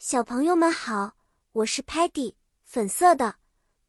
[0.00, 1.16] 小朋友们好，
[1.50, 3.34] 我是 Patty，粉色的，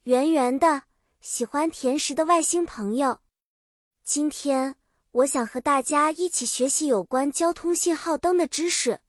[0.05, 0.81] 圆圆的，
[1.21, 3.19] 喜欢甜食的外星朋友。
[4.03, 4.75] 今天
[5.11, 9.01] 我想和大家一起学习有关交通信号灯的知识，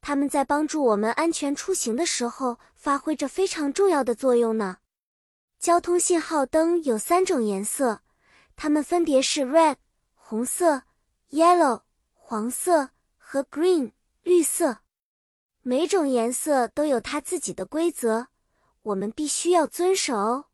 [0.00, 4.78] 它们在帮助我们安全出行的时候发挥着非常重要的作用呢。
[5.58, 8.00] 交通信号灯有三种颜色，
[8.56, 9.76] 它们分别是 red
[10.14, 10.84] 红色、
[11.32, 11.82] yellow
[12.14, 12.88] 黄色
[13.18, 13.92] 和 green
[14.22, 14.78] 绿色。
[15.68, 18.28] 每种颜色都有它自己的规则，
[18.82, 20.44] 我们必须要遵守。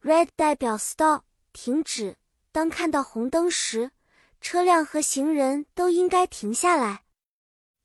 [0.00, 1.22] Red 代表 stop
[1.52, 2.18] 停止，
[2.52, 3.90] 当看到红灯时，
[4.40, 7.02] 车辆和行人都应该停下来。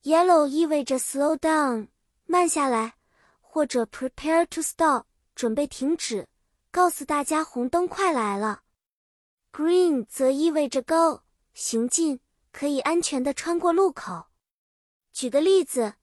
[0.04, 1.88] Yellow 意味着 slow down
[2.24, 2.94] 慢下来，
[3.40, 6.28] 或者 prepare to stop 准备停止，
[6.70, 8.62] 告诉大家红灯快来了。
[9.50, 12.20] Green 则意味着 go 行进，
[12.52, 14.26] 可以安全的穿过路口。
[15.12, 15.94] 举个例子。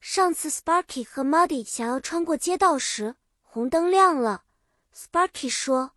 [0.00, 4.44] 上次 Sparky 和 Muddy 想要穿过街道时，红灯亮了。
[4.94, 5.92] Sparky 说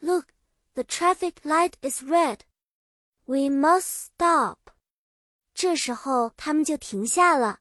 [0.00, 0.26] ：“Look,
[0.74, 2.40] the traffic light is red.
[3.24, 4.58] We must stop.”
[5.54, 7.60] 这时候他们就停下了，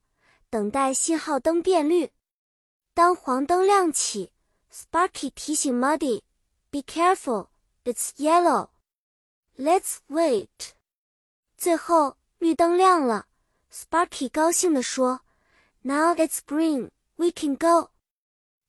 [0.50, 2.12] 等待信号灯变绿。
[2.96, 4.34] 当黄灯亮起
[4.74, 7.50] ，Sparky 提醒 Muddy：“Be careful,
[7.84, 8.70] it's yellow.
[9.56, 10.74] Let's wait.”
[11.56, 13.28] 最后绿灯亮了
[13.72, 15.22] ，Sparky 高兴地说。
[15.88, 17.91] Now it's green, we can go.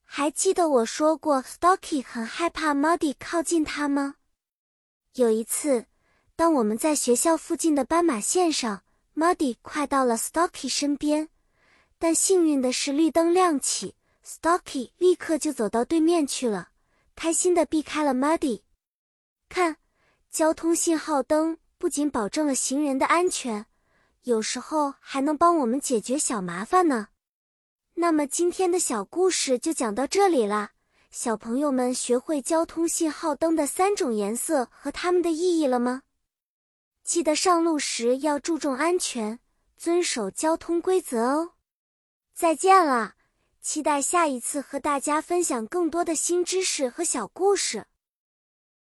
[0.04, 4.16] 还记得我说过，Stocky 很害怕 Muddy 靠近他吗？
[5.14, 5.86] 有一次，
[6.36, 8.82] 当我们在学校附近的斑马线上
[9.14, 11.30] ，Muddy 快到了 Stocky 身边，
[11.98, 16.68] 但幸运的是绿灯亮起，Stocky 立刻就走到对面去了，
[17.14, 18.60] 开心的避开了 Muddy。
[19.48, 19.78] 看，
[20.30, 23.64] 交通信号灯不仅保证了行人的安全。
[24.26, 27.10] 有时候还能帮我们解决小麻烦呢。
[27.94, 30.72] 那么今天的小故事就讲到这里啦。
[31.12, 36.02] 小朋友们学会交通信号灯的三种颜色和它们的意义了吗？
[37.04, 39.38] 记得上路时要注重安全，
[39.76, 41.52] 遵守交通规则哦。
[42.34, 43.14] 再见了，
[43.60, 47.86] 期待下一次和大家分享更多的新知识和小故事。